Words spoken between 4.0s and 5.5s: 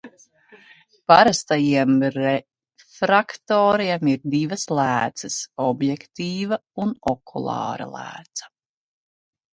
ir divas lēcas–